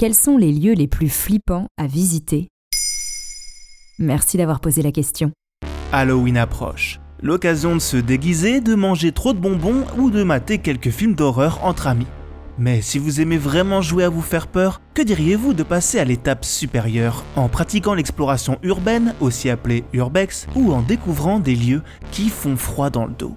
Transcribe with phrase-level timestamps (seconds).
[0.00, 2.48] quels sont les lieux les plus flippants à visiter?
[3.98, 5.30] Merci d'avoir posé la question.
[5.92, 6.98] Halloween approche.
[7.20, 11.62] L'occasion de se déguiser, de manger trop de bonbons ou de mater quelques films d'horreur
[11.66, 12.06] entre amis.
[12.56, 16.06] Mais si vous aimez vraiment jouer à vous faire peur, que diriez-vous de passer à
[16.06, 22.30] l'étape supérieure en pratiquant l'exploration urbaine, aussi appelée urbex, ou en découvrant des lieux qui
[22.30, 23.36] font froid dans le dos?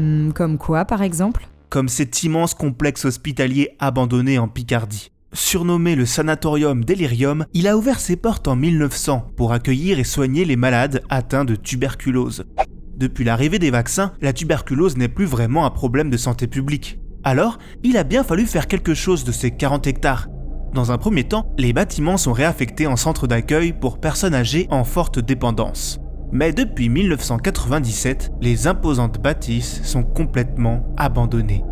[0.00, 1.46] Hmm, comme quoi, par exemple?
[1.70, 5.12] Comme cet immense complexe hospitalier abandonné en Picardie.
[5.34, 10.44] Surnommé le sanatorium Delirium, il a ouvert ses portes en 1900 pour accueillir et soigner
[10.44, 12.44] les malades atteints de tuberculose.
[12.96, 17.00] Depuis l'arrivée des vaccins, la tuberculose n'est plus vraiment un problème de santé publique.
[17.24, 20.28] Alors, il a bien fallu faire quelque chose de ces 40 hectares.
[20.72, 24.84] Dans un premier temps, les bâtiments sont réaffectés en centre d'accueil pour personnes âgées en
[24.84, 25.98] forte dépendance.
[26.30, 31.64] Mais depuis 1997, les imposantes bâtisses sont complètement abandonnées.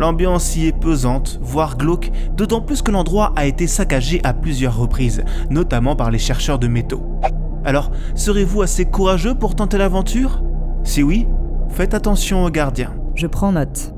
[0.00, 4.78] L'ambiance y est pesante, voire glauque, d'autant plus que l'endroit a été saccagé à plusieurs
[4.78, 7.04] reprises, notamment par les chercheurs de métaux.
[7.66, 10.42] Alors, serez-vous assez courageux pour tenter l'aventure?
[10.84, 11.26] Si oui,
[11.68, 12.96] faites attention aux gardiens.
[13.14, 13.92] Je prends note.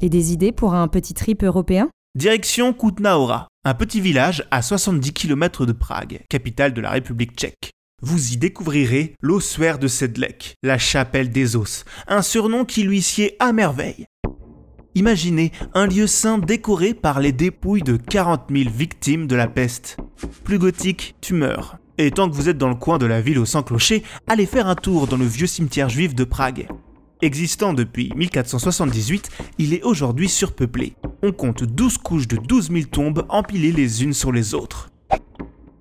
[0.00, 1.90] Et des idées pour un petit trip européen?
[2.14, 3.18] Direction Kutna
[3.64, 7.72] un petit village à 70 km de Prague, capitale de la République tchèque.
[8.00, 13.36] Vous y découvrirez l'ossuaire de Sedlec, la chapelle des os, un surnom qui lui sied
[13.40, 14.06] à merveille.
[14.96, 19.98] Imaginez un lieu saint décoré par les dépouilles de 40 000 victimes de la peste.
[20.42, 21.76] Plus gothique, tu meurs.
[21.98, 24.46] Et tant que vous êtes dans le coin de la ville au sans clocher, allez
[24.46, 26.66] faire un tour dans le vieux cimetière juif de Prague.
[27.20, 30.96] Existant depuis 1478, il est aujourd'hui surpeuplé.
[31.22, 34.88] On compte 12 couches de 12 000 tombes empilées les unes sur les autres.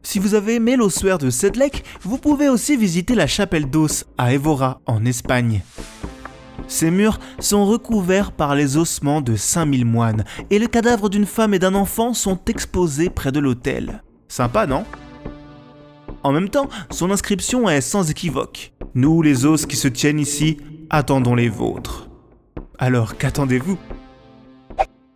[0.04, 4.34] Si vous avez aimé l'ossuaire de Sedlec, vous pouvez aussi visiter la chapelle d'Os à
[4.34, 5.62] Evora, en Espagne.
[6.68, 11.54] Ces murs sont recouverts par les ossements de 5000 moines et le cadavre d'une femme
[11.54, 14.04] et d'un enfant sont exposés près de l'autel.
[14.28, 14.86] Sympa, non?
[16.24, 18.74] En même temps, son inscription est sans équivoque.
[18.96, 20.58] Nous, les os qui se tiennent ici,
[20.90, 22.10] attendons les vôtres.
[22.80, 23.78] Alors qu'attendez-vous?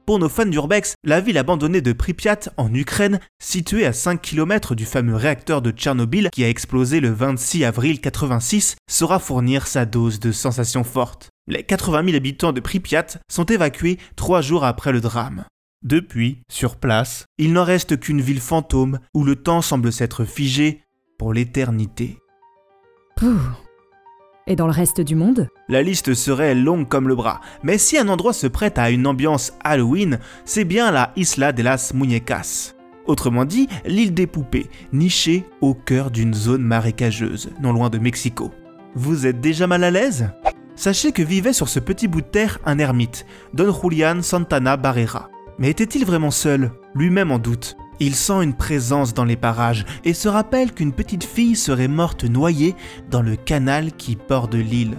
[0.09, 4.73] Pour nos fans d'Urbex, la ville abandonnée de Pripyat en Ukraine, située à 5 km
[4.73, 9.85] du fameux réacteur de Tchernobyl qui a explosé le 26 avril 86, saura fournir sa
[9.85, 11.29] dose de sensations fortes.
[11.45, 15.45] Les 80 000 habitants de Pripyat sont évacués trois jours après le drame.
[15.83, 20.81] Depuis, sur place, il n'en reste qu'une ville fantôme où le temps semble s'être figé
[21.19, 22.17] pour l'éternité.
[24.51, 25.47] Et dans le reste du monde?
[25.67, 29.05] La liste serait longue comme le bras, mais si un endroit se prête à une
[29.05, 32.73] ambiance Halloween, c'est bien la Isla de las Muñecas.
[33.05, 38.51] Autrement dit, l'île des poupées, nichée au cœur d'une zone marécageuse, non loin de Mexico.
[38.95, 40.31] Vous êtes déjà mal à l'aise?
[40.75, 45.29] Sachez que vivait sur ce petit bout de terre un ermite, Don Julian Santana Barrera.
[45.59, 46.71] Mais était-il vraiment seul?
[46.95, 47.77] Lui-même en doute.
[48.01, 52.23] Il sent une présence dans les parages et se rappelle qu'une petite fille serait morte
[52.23, 52.75] noyée
[53.09, 54.97] dans le canal qui borde l'île.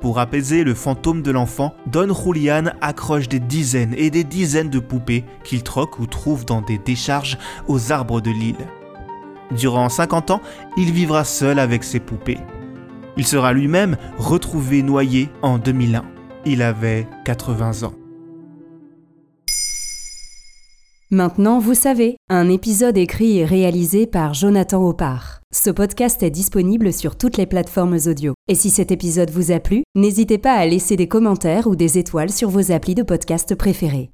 [0.00, 4.78] Pour apaiser le fantôme de l'enfant, Don Julian accroche des dizaines et des dizaines de
[4.78, 8.66] poupées qu'il troque ou trouve dans des décharges aux arbres de l'île.
[9.52, 10.42] Durant 50 ans,
[10.76, 12.40] il vivra seul avec ses poupées.
[13.16, 16.04] Il sera lui-même retrouvé noyé en 2001.
[16.44, 18.05] Il avait 80 ans.
[21.12, 25.38] Maintenant, vous savez, un épisode écrit et réalisé par Jonathan Oppard.
[25.54, 28.34] Ce podcast est disponible sur toutes les plateformes audio.
[28.48, 31.96] Et si cet épisode vous a plu, n'hésitez pas à laisser des commentaires ou des
[31.96, 34.10] étoiles sur vos applis de podcast préférés.